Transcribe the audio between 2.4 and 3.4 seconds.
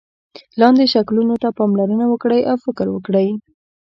او فکر وکړئ.